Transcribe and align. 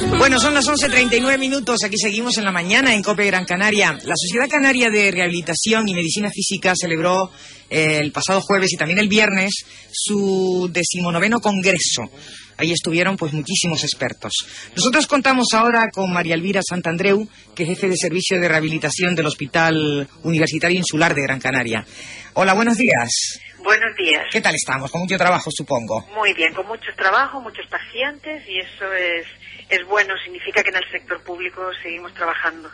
Bueno, 0.00 0.38
son 0.38 0.54
las 0.54 0.66
11.39 0.66 1.38
minutos. 1.38 1.78
Aquí 1.84 1.96
seguimos 1.96 2.36
en 2.36 2.44
la 2.44 2.52
mañana 2.52 2.94
en 2.94 3.02
COPE 3.02 3.26
Gran 3.26 3.44
Canaria. 3.44 3.92
La 4.04 4.14
Sociedad 4.14 4.48
Canaria 4.48 4.90
de 4.90 5.10
Rehabilitación 5.10 5.88
y 5.88 5.94
Medicina 5.94 6.30
Física 6.30 6.74
celebró 6.78 7.30
eh, 7.70 7.98
el 8.00 8.12
pasado 8.12 8.40
jueves 8.40 8.72
y 8.72 8.76
también 8.76 8.98
el 8.98 9.08
viernes 9.08 9.52
su 9.90 10.68
decimonoveno 10.70 11.40
congreso. 11.40 12.10
Ahí 12.58 12.72
estuvieron 12.72 13.16
pues 13.16 13.32
muchísimos 13.32 13.84
expertos. 13.84 14.32
Nosotros 14.74 15.06
contamos 15.06 15.48
ahora 15.52 15.88
con 15.92 16.12
María 16.12 16.34
Elvira 16.34 16.60
Santandreu, 16.66 17.28
que 17.54 17.62
es 17.62 17.68
jefe 17.68 17.88
de 17.88 17.96
servicio 17.96 18.40
de 18.40 18.48
rehabilitación 18.48 19.14
del 19.14 19.26
Hospital 19.26 20.08
Universitario 20.22 20.78
Insular 20.78 21.14
de 21.14 21.22
Gran 21.22 21.40
Canaria. 21.40 21.86
Hola, 22.34 22.54
buenos 22.54 22.76
días. 22.76 23.40
Buenos 23.66 23.96
días. 23.96 24.22
¿Qué 24.30 24.40
tal 24.40 24.54
estamos? 24.54 24.92
Con 24.92 25.00
mucho 25.00 25.18
trabajo, 25.18 25.50
supongo. 25.50 26.06
Muy 26.14 26.32
bien, 26.34 26.54
con 26.54 26.68
mucho 26.68 26.86
trabajo, 26.96 27.40
muchos 27.40 27.66
pacientes 27.66 28.48
y 28.48 28.60
eso 28.60 28.92
es, 28.92 29.26
es 29.68 29.84
bueno, 29.88 30.14
significa 30.22 30.62
que 30.62 30.68
en 30.68 30.76
el 30.76 30.88
sector 30.88 31.20
público 31.24 31.62
seguimos 31.82 32.14
trabajando. 32.14 32.70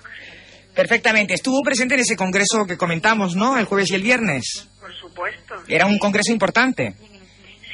Perfectamente. 0.74 1.32
Estuvo 1.32 1.62
presente 1.62 1.94
en 1.94 2.00
ese 2.00 2.14
congreso 2.14 2.66
que 2.66 2.76
comentamos, 2.76 3.34
¿no? 3.34 3.56
El 3.56 3.64
jueves 3.64 3.90
y 3.90 3.94
el 3.94 4.02
viernes. 4.02 4.68
Por 4.78 4.94
supuesto. 4.94 5.54
Era 5.66 5.86
un 5.86 5.98
congreso 5.98 6.30
importante. 6.30 6.92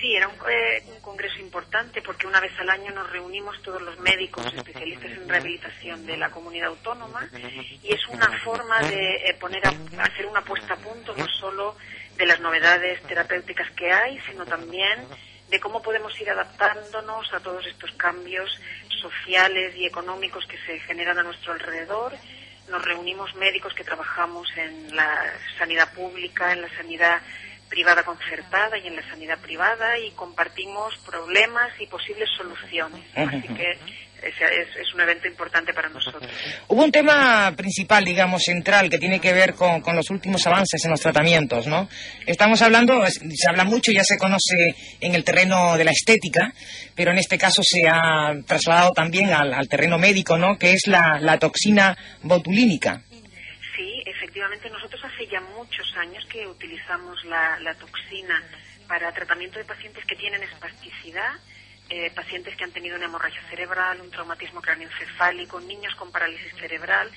Sí, 0.00 0.14
era 0.14 0.28
un, 0.28 0.34
eh, 0.34 0.84
un 0.86 1.00
congreso 1.00 1.40
importante 1.40 2.00
porque 2.02 2.28
una 2.28 2.40
vez 2.40 2.52
al 2.60 2.70
año 2.70 2.92
nos 2.92 3.10
reunimos 3.10 3.60
todos 3.62 3.82
los 3.82 3.98
médicos 3.98 4.46
especialistas 4.54 5.10
en 5.10 5.28
rehabilitación 5.28 6.06
de 6.06 6.16
la 6.16 6.30
comunidad 6.30 6.68
autónoma 6.68 7.28
y 7.82 7.92
es 7.92 8.00
una 8.08 8.28
forma 8.44 8.78
de 8.88 9.16
eh, 9.26 9.34
poner 9.40 9.66
a, 9.66 9.70
hacer 10.04 10.26
una 10.26 10.42
puesta 10.42 10.74
a 10.74 10.76
punto 10.76 11.16
no 11.16 11.26
solo 11.40 11.76
de 12.18 12.26
las 12.26 12.40
novedades 12.40 13.00
terapéuticas 13.04 13.70
que 13.70 13.92
hay, 13.92 14.20
sino 14.28 14.44
también 14.44 15.06
de 15.48 15.60
cómo 15.60 15.80
podemos 15.80 16.20
ir 16.20 16.28
adaptándonos 16.28 17.32
a 17.32 17.40
todos 17.40 17.64
estos 17.66 17.90
cambios 17.92 18.60
sociales 19.00 19.74
y 19.76 19.86
económicos 19.86 20.44
que 20.46 20.58
se 20.66 20.80
generan 20.80 21.18
a 21.18 21.22
nuestro 21.22 21.52
alrededor. 21.52 22.12
Nos 22.68 22.84
reunimos 22.84 23.34
médicos 23.36 23.72
que 23.72 23.84
trabajamos 23.84 24.48
en 24.56 24.94
la 24.94 25.32
sanidad 25.56 25.92
pública, 25.94 26.52
en 26.52 26.62
la 26.62 26.76
sanidad 26.76 27.22
privada 27.68 28.02
concertada 28.02 28.78
y 28.78 28.86
en 28.86 28.96
la 28.96 29.08
sanidad 29.08 29.38
privada 29.38 29.98
y 29.98 30.10
compartimos 30.12 30.96
problemas 31.06 31.68
y 31.80 31.86
posibles 31.86 32.28
soluciones. 32.36 33.02
Así 33.14 33.48
que 33.54 33.70
es, 33.72 34.34
es- 34.34 34.76
es 34.76 34.94
un 34.94 35.00
evento 35.00 35.28
importante 35.28 35.72
para 35.72 35.88
nosotros. 35.88 36.24
Hubo 36.66 36.82
un 36.82 36.90
tema 36.90 37.52
principal, 37.56 38.04
digamos, 38.04 38.42
central, 38.42 38.90
que 38.90 38.98
tiene 38.98 39.20
que 39.20 39.32
ver 39.32 39.54
con, 39.54 39.80
con 39.80 39.94
los 39.94 40.10
últimos 40.10 40.44
avances 40.46 40.84
en 40.84 40.90
los 40.90 41.00
tratamientos, 41.00 41.66
¿no? 41.68 41.88
Estamos 42.26 42.60
hablando, 42.62 43.04
se 43.06 43.48
habla 43.48 43.62
mucho, 43.64 43.92
ya 43.92 44.02
se 44.02 44.18
conoce 44.18 44.74
en 45.00 45.14
el 45.14 45.22
terreno 45.22 45.76
de 45.76 45.84
la 45.84 45.92
estética, 45.92 46.52
pero 46.96 47.12
en 47.12 47.18
este 47.18 47.38
caso 47.38 47.62
se 47.64 47.86
ha 47.88 48.32
trasladado 48.44 48.90
también 48.92 49.30
al, 49.32 49.54
al 49.54 49.68
terreno 49.68 49.98
médico, 49.98 50.36
¿no? 50.36 50.58
Que 50.58 50.72
es 50.72 50.86
la, 50.88 51.18
la 51.20 51.38
toxina 51.38 51.96
botulínica. 52.22 53.02
Efectivamente, 54.38 54.70
nosotros 54.70 55.04
hace 55.04 55.26
ya 55.26 55.40
muchos 55.40 55.96
años 55.96 56.24
que 56.26 56.46
utilizamos 56.46 57.24
la, 57.24 57.74
toxina 57.74 58.40
para 58.86 59.10
tratamiento 59.10 59.58
de 59.58 59.64
pacientes 59.64 60.04
que 60.04 60.14
tienen 60.14 60.40
espasticidad, 60.44 61.32
eh, 61.90 62.12
pacientes 62.14 62.54
que 62.54 62.62
han 62.62 62.70
tenido 62.70 62.94
una 62.94 63.06
hemorragia 63.06 63.42
cerebral, 63.50 64.00
un 64.00 64.12
traumatismo 64.12 64.62
cráneoencefálico, 64.62 65.58
niños 65.58 65.92
con 65.96 66.12
parálisis 66.12 66.54
cerebral 66.54 67.10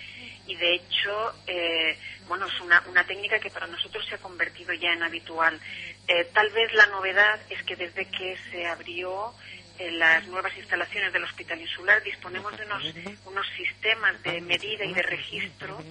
y 0.47 0.55
de 0.55 0.73
hecho, 0.73 1.36
eh, 1.45 1.95
bueno, 2.27 2.47
es 2.47 2.59
una, 2.59 2.81
una 2.89 3.03
técnica 3.03 3.38
que 3.38 3.52
para 3.52 3.67
nosotros 3.67 4.03
se 4.08 4.16
ha 4.16 4.17
convertido 4.17 4.73
ya 4.73 4.92
en 4.92 5.03
habitual. 5.03 5.59
Eh, 6.08 6.27
tal 6.33 6.49
vez 6.49 6.73
la 6.73 6.88
novedad 6.88 7.39
es 7.52 7.61
que 7.61 7.75
desde 7.75 8.08
que 8.08 8.36
se 8.49 8.66
abrió 8.66 9.31
en 9.77 10.00
las 10.00 10.25
nuevas 10.27 10.55
instalaciones 10.58 11.11
del 11.14 11.23
Hospital 11.23 11.59
Insular 11.61 12.02
disponemos 12.03 12.58
de 12.58 12.66
unos, 12.66 12.83
unos 13.25 13.47
sistemas 13.55 14.22
de 14.23 14.41
medida 14.41 14.86
y 14.86 14.94
de 14.94 15.02
registro 15.02 15.81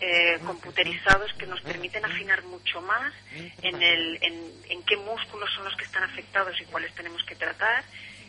eh, 0.00 0.38
computerizados 0.44 1.32
que 1.34 1.46
nos 1.46 1.60
permiten 1.60 2.04
afinar 2.04 2.42
mucho 2.44 2.80
más 2.82 3.12
en, 3.62 3.82
el, 3.82 4.18
en, 4.22 4.52
en 4.68 4.82
qué 4.84 4.96
músculos 4.96 5.50
son 5.54 5.64
los 5.64 5.76
que 5.76 5.84
están 5.84 6.02
afectados 6.02 6.60
y 6.60 6.64
cuáles 6.64 6.94
tenemos 6.94 7.22
que 7.24 7.34
tratar, 7.36 7.84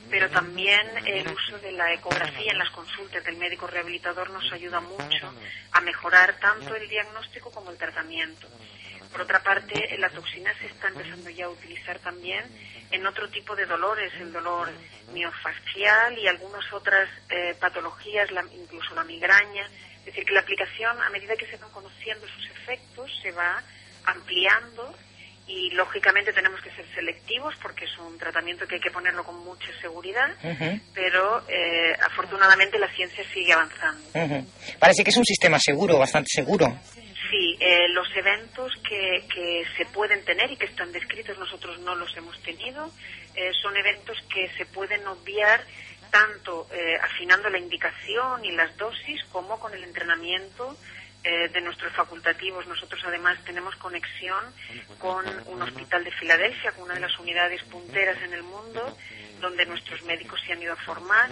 pero 0.10 0.30
también 0.30 0.86
el 1.06 1.28
uso 1.28 1.58
de 1.60 1.72
la 1.72 1.94
ecografía 1.94 2.52
en 2.52 2.58
las 2.58 2.70
consultas 2.72 3.24
del 3.24 3.38
médico 3.38 3.68
rehabilitador 3.68 4.30
nos 4.30 4.52
ayuda 4.52 4.80
mucho 4.80 5.34
a 5.72 5.82
mejorar 5.82 6.38
tanto 6.40 6.76
el 6.76 6.88
diagnóstico 6.88 7.52
como 7.52 7.72
el 7.72 7.78
tratamiento. 7.78 8.48
Por 9.18 9.24
otra 9.26 9.40
parte, 9.42 9.74
la 9.98 10.10
toxina 10.12 10.54
se 10.60 10.68
está 10.68 10.90
empezando 10.90 11.28
ya 11.32 11.46
a 11.46 11.50
utilizar 11.50 11.98
también 11.98 12.46
en 12.92 13.04
otro 13.08 13.28
tipo 13.30 13.56
de 13.56 13.66
dolores, 13.66 14.14
el 14.22 14.32
dolor 14.32 14.70
miofascial 15.12 16.16
y 16.20 16.28
algunas 16.28 16.72
otras 16.72 17.10
eh, 17.32 17.56
patologías, 17.60 18.30
la- 18.30 18.46
incluso 18.56 18.94
la 18.94 19.04
migraña. 19.04 19.66
Es 20.02 20.06
decir, 20.06 20.24
que 20.24 20.34
la 20.34 20.42
aplicación, 20.42 21.02
a 21.02 21.10
medida 21.10 21.36
que 21.36 21.48
se 21.48 21.58
van 21.58 21.72
conociendo 21.72 22.28
sus 22.28 22.46
efectos, 22.52 23.10
se 23.24 23.32
va 23.32 23.64
ampliando 24.06 24.94
y, 25.48 25.72
lógicamente, 25.72 26.32
tenemos 26.32 26.62
que 26.62 26.70
ser 26.72 26.86
selectivos 26.94 27.56
porque 27.60 27.86
es 27.86 27.98
un 27.98 28.20
tratamiento 28.20 28.68
que 28.68 28.76
hay 28.76 28.82
que 28.82 28.92
ponerlo 28.92 29.24
con 29.24 29.44
mucha 29.44 29.72
seguridad, 29.82 30.30
Ujú, 30.44 30.80
pero 30.94 31.44
eh, 31.50 31.96
afortunadamente 32.06 32.78
la 32.78 32.90
ciencia 32.94 33.24
sigue 33.34 33.52
avanzando. 33.54 34.10
ujú. 34.14 34.46
Parece 34.78 35.04
que 35.04 35.10
es 35.10 35.18
un 35.18 35.26
sistema 35.26 35.58
seguro, 35.58 35.98
bastante 35.98 36.30
seguro. 36.32 36.78
Sí, 36.94 37.07
eh, 37.70 37.90
los 37.90 38.08
eventos 38.16 38.72
que, 38.88 39.26
que 39.28 39.66
se 39.76 39.86
pueden 39.88 40.24
tener 40.24 40.50
y 40.50 40.56
que 40.56 40.68
están 40.68 40.90
descritos 40.94 41.38
nosotros 41.38 41.78
no 41.80 41.96
los 41.96 42.16
hemos 42.16 42.42
tenido. 42.42 42.90
eh, 43.36 43.52
son 43.62 43.76
eventos 43.76 44.18
que 44.34 44.48
se 44.58 44.66
pueden 44.68 45.06
obviar 45.06 45.60
tanto 46.10 46.70
eh, 46.72 46.96
afinando 47.02 47.50
la 47.50 47.58
indicación 47.60 48.46
y 48.46 48.54
las 48.54 48.76
dosis 48.78 49.22
como 49.34 49.60
con 49.60 49.74
el 49.74 49.84
entrenamiento 49.84 50.78
de 51.24 51.60
nuestros 51.60 51.92
facultativos. 51.92 52.66
Nosotros 52.68 53.02
además 53.06 53.38
tenemos 53.44 53.76
conexión 53.76 54.42
con 54.98 55.26
un 55.48 55.62
hospital 55.62 56.02
de 56.06 56.12
Filadelfia, 56.12 56.72
con 56.72 56.86
una 56.86 56.94
de 56.94 57.02
las 57.02 57.20
unidades 57.20 57.62
punteras 57.64 58.16
en 58.24 58.32
el 58.32 58.44
mundo, 58.44 58.98
donde 59.40 59.66
nuestros 59.66 60.02
médicos 60.04 60.40
se 60.46 60.54
han 60.54 60.62
ido 60.62 60.74
a 60.74 60.78
formar 60.78 61.30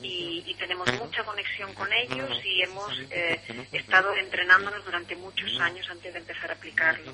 y, 0.00 0.42
y 0.46 0.54
tenemos 0.54 0.86
mucha 0.98 1.22
conexión 1.24 1.72
con 1.74 1.88
ellos 1.92 2.30
y 2.44 2.62
hemos 2.62 2.92
eh, 3.10 3.38
estado 3.72 4.14
entrenándonos 4.16 4.84
durante 4.84 5.16
muchos 5.16 5.58
años 5.60 5.86
antes 5.90 6.12
de 6.12 6.18
empezar 6.18 6.50
a 6.50 6.54
aplicarlo. 6.54 7.12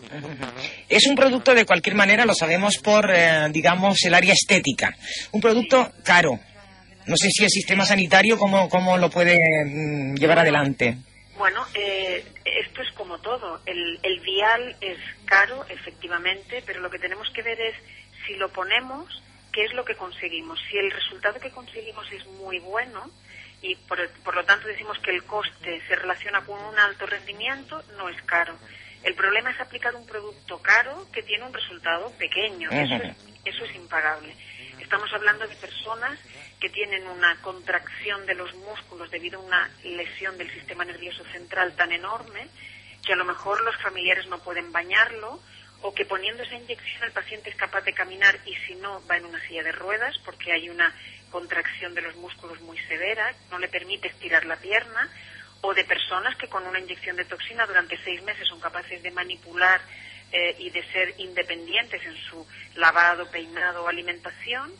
Es 0.88 1.06
un 1.06 1.14
producto, 1.14 1.54
de 1.54 1.66
cualquier 1.66 1.94
manera, 1.94 2.24
lo 2.24 2.34
sabemos 2.34 2.78
por, 2.78 3.10
eh, 3.10 3.48
digamos, 3.50 3.98
el 4.04 4.14
área 4.14 4.32
estética. 4.32 4.94
Un 5.32 5.40
producto 5.40 5.92
caro. 6.04 6.38
No 7.06 7.16
sé 7.16 7.28
si 7.30 7.44
el 7.44 7.50
sistema 7.50 7.84
sanitario 7.84 8.38
cómo, 8.38 8.68
cómo 8.68 8.96
lo 8.98 9.10
puede 9.10 9.36
mm, 9.66 10.14
llevar 10.14 10.40
adelante. 10.40 10.96
Bueno, 11.36 11.64
eh, 11.74 12.22
esto 12.44 12.82
es 12.82 12.94
como 12.94 13.18
todo. 13.20 13.60
El, 13.64 13.98
el 14.02 14.20
vial 14.20 14.76
es 14.80 14.98
caro, 15.24 15.64
efectivamente, 15.68 16.62
pero 16.66 16.80
lo 16.80 16.90
que 16.90 16.98
tenemos 16.98 17.28
que 17.34 17.42
ver 17.42 17.58
es 17.60 17.74
si 18.26 18.34
lo 18.34 18.48
ponemos, 18.50 19.22
qué 19.52 19.64
es 19.64 19.72
lo 19.72 19.84
que 19.84 19.96
conseguimos. 19.96 20.58
Si 20.70 20.78
el 20.78 20.90
resultado 20.90 21.40
que 21.40 21.50
conseguimos 21.50 22.10
es 22.12 22.24
muy 22.26 22.58
bueno 22.58 23.10
y 23.62 23.74
por, 23.74 24.08
por 24.24 24.34
lo 24.34 24.44
tanto 24.44 24.68
decimos 24.68 24.98
que 25.00 25.10
el 25.10 25.24
coste 25.24 25.82
se 25.86 25.96
relaciona 25.96 26.44
con 26.44 26.58
un 26.62 26.78
alto 26.78 27.06
rendimiento, 27.06 27.82
no 27.96 28.08
es 28.08 28.20
caro. 28.22 28.56
El 29.02 29.14
problema 29.14 29.50
es 29.50 29.60
aplicar 29.60 29.94
un 29.94 30.06
producto 30.06 30.58
caro 30.60 31.06
que 31.12 31.22
tiene 31.22 31.44
un 31.44 31.54
resultado 31.54 32.10
pequeño. 32.18 32.70
Eso 32.70 32.94
es, 32.94 33.16
eso 33.44 33.64
es 33.64 33.74
impagable. 33.74 34.34
Estamos 34.78 35.12
hablando 35.12 35.46
de 35.46 35.54
personas 35.56 36.18
que 36.58 36.68
tienen 36.68 37.06
una 37.06 37.40
contracción 37.40 38.26
de 38.26 38.34
los 38.34 38.54
músculos 38.56 39.10
debido 39.10 39.38
a 39.38 39.42
una 39.42 39.70
lesión 39.84 40.36
del 40.36 40.52
sistema 40.52 40.84
nervioso 40.84 41.24
central 41.32 41.74
tan 41.76 41.92
enorme 41.92 42.48
que 43.04 43.14
a 43.14 43.16
lo 43.16 43.24
mejor 43.24 43.62
los 43.62 43.76
familiares 43.76 44.26
no 44.26 44.38
pueden 44.40 44.72
bañarlo 44.72 45.40
o 45.82 45.94
que 45.94 46.04
poniendo 46.04 46.42
esa 46.42 46.56
inyección 46.56 47.04
el 47.04 47.12
paciente 47.12 47.50
es 47.50 47.56
capaz 47.56 47.82
de 47.82 47.92
caminar 47.92 48.38
y 48.44 48.54
si 48.66 48.74
no 48.74 49.02
va 49.06 49.16
en 49.16 49.24
una 49.24 49.40
silla 49.46 49.62
de 49.62 49.72
ruedas 49.72 50.16
porque 50.24 50.52
hay 50.52 50.68
una 50.68 50.94
contracción 51.30 51.94
de 51.94 52.02
los 52.02 52.16
músculos 52.16 52.60
muy 52.62 52.78
severa, 52.86 53.34
no 53.50 53.58
le 53.58 53.68
permite 53.68 54.08
estirar 54.08 54.44
la 54.44 54.56
pierna, 54.56 55.08
o 55.62 55.74
de 55.74 55.84
personas 55.84 56.36
que 56.36 56.48
con 56.48 56.66
una 56.66 56.80
inyección 56.80 57.16
de 57.16 57.24
toxina 57.24 57.66
durante 57.66 57.98
seis 58.02 58.22
meses 58.22 58.48
son 58.48 58.60
capaces 58.60 59.02
de 59.02 59.10
manipular 59.10 59.80
eh, 60.32 60.56
y 60.58 60.70
de 60.70 60.82
ser 60.90 61.14
independientes 61.18 62.02
en 62.04 62.16
su 62.16 62.46
lavado, 62.76 63.30
peinado 63.30 63.84
o 63.84 63.88
alimentación, 63.88 64.72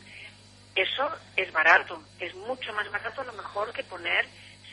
eso 0.75 1.09
es 1.35 1.51
barato. 1.51 2.01
Es 2.19 2.33
mucho 2.33 2.73
más 2.73 2.89
barato 2.89 3.21
a 3.21 3.25
lo 3.25 3.33
mejor 3.33 3.73
que 3.73 3.83
poner 3.83 4.25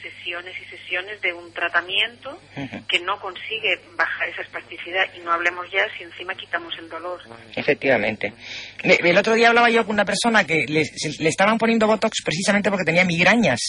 sesiones 0.03 0.55
y 0.61 0.65
sesiones 0.77 1.21
de 1.21 1.33
un 1.33 1.53
tratamiento 1.53 2.41
que 2.89 2.99
no 3.01 3.21
consigue 3.21 3.81
bajar 3.97 4.29
esa 4.29 4.43
espasticidad 4.43 5.05
y 5.17 5.21
no 5.21 5.33
hablemos 5.33 5.67
ya 5.71 5.87
si 5.97 6.05
encima 6.05 6.35
quitamos 6.35 6.75
el 6.79 6.89
dolor. 6.89 7.21
Efectivamente. 7.57 8.33
El 8.83 9.17
otro 9.19 9.35
día 9.35 9.49
hablaba 9.49 9.71
yo 9.71 9.85
con 9.85 9.95
una 9.95 10.05
persona 10.05 10.45
que 10.45 10.65
le, 10.69 10.83
le 11.19 11.29
estaban 11.29 11.59
poniendo 11.59 11.87
Botox 11.87 12.23
precisamente 12.25 12.71
porque 12.71 12.85
tenía 12.85 13.05
migrañas. 13.05 13.61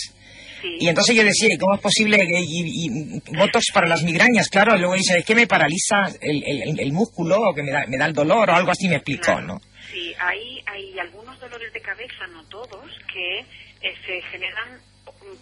Sí. 0.61 0.75
Y 0.81 0.87
entonces 0.89 1.15
yo 1.15 1.23
decía, 1.23 1.53
¿y 1.53 1.57
cómo 1.57 1.75
es 1.75 1.81
posible 1.81 2.17
y, 2.21 2.85
y 2.85 3.37
Botox 3.37 3.67
para 3.73 3.87
las 3.87 4.03
migrañas? 4.03 4.49
Claro, 4.49 4.75
y 4.75 4.79
luego 4.79 4.93
dice, 4.95 5.17
es 5.19 5.25
que 5.25 5.33
me 5.35 5.47
paraliza 5.47 6.07
el, 6.21 6.43
el- 6.45 6.79
el 6.79 6.91
músculo 6.91 7.37
o 7.39 7.55
que 7.55 7.63
me 7.63 7.71
da, 7.71 7.85
me 7.87 7.97
da 7.97 8.05
el 8.05 8.13
dolor 8.13 8.49
o 8.49 8.53
algo 8.55 8.71
así 8.71 8.89
me 8.89 8.95
explicó, 8.95 9.23
Claro. 9.23 9.47
¿no? 9.47 9.61
Sí, 9.91 10.13
hay, 10.19 10.61
hay 10.67 10.99
algunos 10.99 11.39
dolores 11.39 11.71
de 11.73 11.79
cabeza, 11.81 12.27
no 12.33 12.43
todos, 12.49 12.91
que 13.11 13.39
eh, 13.39 13.93
se 14.05 14.21
generan 14.31 14.79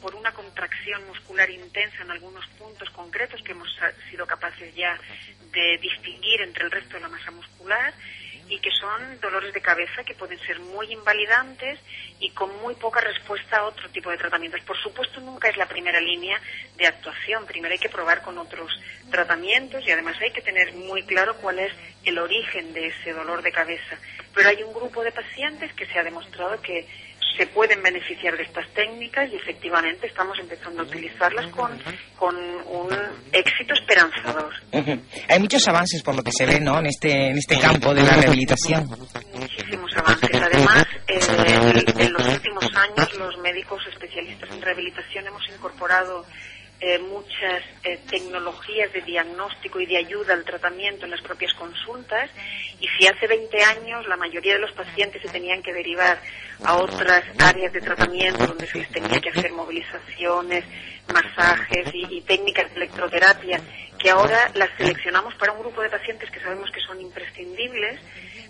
por 0.02 0.16
una 0.16 0.32
contracción 0.32 1.06
muscular 1.08 1.50
intensa 1.50 2.04
en 2.04 2.12
algunos 2.12 2.46
puntos 2.60 2.90
concretos 2.92 3.42
que 3.42 3.52
hemos 3.52 3.70
sido 4.10 4.26
capaces 4.26 4.74
ya 4.76 5.00
de 5.52 5.78
distinguir 5.82 6.42
entre 6.42 6.66
el 6.66 6.72
resto 6.72 6.96
de 6.96 7.02
la 7.02 7.10
masa 7.10 7.32
muscular 7.32 7.94
y 8.50 8.60
que 8.60 8.72
son 8.72 9.20
dolores 9.20 9.54
de 9.54 9.62
cabeza 9.62 10.04
que 10.04 10.14
pueden 10.14 10.40
ser 10.40 10.60
muy 10.60 10.92
invalidantes 10.92 11.80
y 12.20 12.30
con 12.32 12.56
muy 12.62 12.76
poca 12.76 13.02
respuesta 13.02 13.58
a 13.58 13.66
otro 13.66 13.90
tipo 13.90 14.10
de 14.10 14.18
tratamientos. 14.18 14.62
Por 14.62 14.78
supuesto, 14.82 15.20
nunca 15.20 15.50
es 15.50 15.58
la 15.58 15.68
primera 15.68 16.00
línea 16.00 16.40
de 16.78 16.88
actuación. 16.88 17.46
Primero 17.46 17.74
hay 17.74 17.80
que 17.80 17.90
probar 17.90 18.22
con 18.22 18.38
otros 18.38 18.72
tratamientos 19.12 19.86
y 19.86 19.92
además 19.92 20.16
hay 20.22 20.32
que 20.32 20.42
tener 20.42 20.74
muy 20.74 21.04
claro 21.04 21.36
cuál 21.38 21.60
es 21.60 21.74
el 22.06 22.18
origen 22.18 22.74
de 22.74 22.88
ese 22.88 23.12
dolor 23.12 23.42
de 23.42 23.52
cabeza. 23.52 23.98
Pero 24.34 24.50
hay 24.50 24.64
un 24.64 24.74
grupo 24.74 25.04
de 25.04 25.12
pacientes 25.12 25.74
que 25.74 25.86
se 25.86 26.00
ha 26.00 26.04
demostrado 26.04 26.62
que 26.62 26.88
se 27.38 27.48
pueden 27.48 27.82
beneficiar 27.84 28.36
de 28.36 28.44
estas 28.44 28.68
técnicas 28.74 29.30
y 29.32 29.36
efectivamente 29.36 30.08
estamos 30.08 30.38
empezando 30.40 30.82
a 30.82 30.86
utilizarlas 30.86 31.48
con, 31.52 31.72
con 32.18 32.36
un 32.36 32.90
éxito 33.32 33.74
esperanzador. 33.74 34.54
Hay 35.30 35.40
muchos 35.40 35.68
avances 35.68 36.02
por 36.02 36.16
lo 36.16 36.24
que 36.24 36.32
se 36.32 36.46
ve 36.46 36.60
¿no? 36.60 36.80
en, 36.80 36.88
este, 36.88 37.30
en 37.30 37.38
este 37.38 37.60
campo 37.60 37.94
de 37.94 38.04
la 38.04 38.16
rehabilitación. 38.16 38.88
Muchísimos 39.34 39.92
avances. 39.98 40.30
Además, 40.34 40.86
eh, 41.08 41.86
en 41.98 42.14
los 42.14 42.28
últimos 42.28 42.66
años 42.76 43.14
los 43.18 43.38
médicos 43.40 43.82
especialistas 43.92 44.50
en 44.52 44.62
rehabilitación 44.62 45.28
hemos 45.28 45.44
incorporado 45.50 46.26
eh, 46.80 47.00
muchas 47.00 47.64
eh, 47.84 48.00
tecnologías 48.08 48.94
de 48.94 49.02
diagnóstico 49.02 49.80
y 49.80 49.88
de 49.88 49.98
ayuda 49.98 50.36
al 50.36 50.44
tratamiento 50.44 51.06
en 51.06 51.12
las 51.12 51.22
propias 51.22 51.52
consultas. 51.56 52.30
Y 52.80 52.88
si 52.88 53.08
hace 53.08 53.26
20 53.26 53.64
años 53.64 54.08
la 54.08 54.16
mayoría 54.16 54.54
de 54.54 54.60
los 54.60 54.72
pacientes 54.74 55.22
se 55.24 55.30
tenían 55.30 55.64
que 55.64 55.74
derivar 55.74 56.22
a 56.64 56.78
otras 56.78 57.24
áreas 57.40 57.74
de 57.74 57.82
tratamiento 57.82 58.46
donde 58.46 58.68
se 58.68 58.78
les 58.78 58.90
tenía 58.90 59.20
que 59.20 59.30
hacer 59.30 59.52
movilizaciones, 59.54 60.66
masajes 61.12 61.90
y, 61.94 62.22
técnicas 62.22 62.70
de 62.70 62.76
electroterapia, 62.76 63.60
que 63.98 64.12
ahora 64.12 64.52
las 64.54 64.70
seleccionamos 64.78 65.34
para 65.36 65.54
un 65.54 65.60
grupo 65.60 65.82
de 65.82 65.90
pacientes 65.90 66.30
que 66.30 66.40
sabemos 66.40 66.70
que 66.70 66.82
son 66.82 67.02
imprescindibles, 67.02 68.00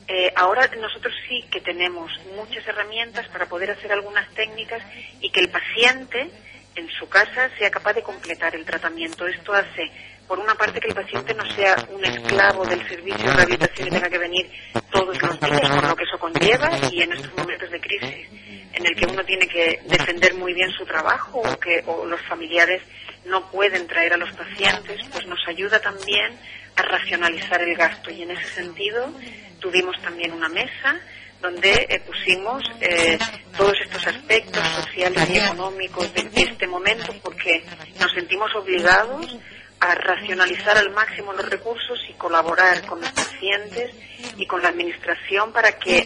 eh, 0.09 0.33
ahora 0.35 0.69
nosotros 0.79 1.13
sí 1.27 1.45
que 1.51 1.61
tenemos 1.61 2.11
muchas 2.35 2.65
herramientas 2.67 3.27
para 3.29 3.45
poder 3.45 3.71
hacer 3.71 3.91
algunas 3.91 4.29
técnicas 4.33 4.81
y 5.21 5.29
que 5.29 5.39
el 5.39 5.49
paciente 5.49 6.29
en 6.77 6.89
su 6.89 7.07
casa 7.09 7.49
sea 7.57 7.69
capaz 7.69 7.93
de 7.93 8.03
completar 8.03 8.55
el 8.55 8.65
tratamiento. 8.65 9.27
Esto 9.27 9.53
hace, 9.53 9.91
por 10.27 10.39
una 10.39 10.55
parte, 10.55 10.79
que 10.79 10.87
el 10.87 10.95
paciente 10.95 11.33
no 11.33 11.45
sea 11.55 11.75
un 11.89 12.03
esclavo 12.05 12.65
del 12.65 12.87
servicio 12.87 13.25
de 13.25 13.33
rehabilitación 13.33 13.87
y 13.87 13.91
tenga 13.91 14.09
que 14.09 14.17
venir 14.17 14.49
todos 14.91 15.21
los 15.21 15.39
días, 15.39 15.69
con 15.69 15.87
lo 15.87 15.95
que 15.95 16.03
eso 16.03 16.19
conlleva, 16.19 16.69
y 16.91 17.01
en 17.01 17.13
estos 17.13 17.35
momentos 17.37 17.69
de 17.71 17.79
crisis 17.79 18.27
en 18.73 18.85
el 18.85 18.95
que 18.95 19.05
uno 19.11 19.23
tiene 19.23 19.47
que 19.47 19.81
defender 19.85 20.35
muy 20.35 20.53
bien 20.53 20.71
su 20.71 20.85
trabajo 20.85 21.39
o 21.39 21.59
que 21.59 21.83
o 21.87 22.05
los 22.05 22.21
familiares 22.21 22.83
no 23.25 23.49
pueden 23.49 23.87
traer 23.87 24.13
a 24.13 24.17
los 24.17 24.31
pacientes, 24.33 25.01
pues 25.11 25.25
nos 25.25 25.39
ayuda 25.47 25.79
también 25.79 26.37
a 26.75 26.81
racionalizar 26.83 27.61
el 27.61 27.75
gasto. 27.75 28.11
Y 28.11 28.21
en 28.21 28.31
ese 28.31 28.45
sentido 28.45 29.11
tuvimos 29.59 29.99
también 30.01 30.31
una 30.31 30.47
mesa 30.47 30.99
donde 31.41 31.87
eh, 31.89 31.99
pusimos 31.99 32.63
eh, 32.81 33.17
todos 33.55 33.73
estos 33.83 34.07
aspectos 34.07 34.65
sociales 34.67 35.29
y 35.29 35.37
económicos 35.37 36.13
de 36.13 36.29
este 36.35 36.67
momento 36.67 37.13
porque 37.23 37.63
nos 37.99 38.11
sentimos 38.13 38.53
obligados 38.55 39.37
a 39.79 39.93
racionalizar 39.93 40.77
al 40.77 40.91
máximo 40.91 41.33
los 41.33 41.47
recursos 41.49 41.99
y 42.09 42.13
colaborar 42.13 42.83
con 42.85 42.99
los 42.99 43.11
pacientes 43.11 43.91
y 44.35 44.45
con 44.47 44.61
la 44.61 44.69
administración 44.69 45.51
para 45.51 45.77
que 45.77 45.99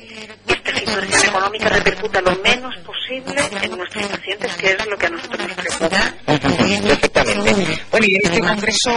esta 0.47 0.75
situación 0.77 1.29
económica 1.29 1.69
repercuta 1.69 2.21
lo 2.21 2.35
menos 2.37 2.75
posible 2.79 3.41
en 3.61 3.77
nuestros 3.77 4.07
pacientes, 4.07 4.55
que 4.55 4.71
es 4.71 4.85
lo 4.85 4.97
que 4.97 5.05
a 5.05 5.09
nosotros 5.09 5.47
nos 5.47 5.55
preocupa. 5.55 6.13
Perfectamente. 6.25 7.81
Bueno, 7.91 8.05
y 8.05 8.15
en 8.15 8.21
este 8.23 8.39
congreso 8.41 8.91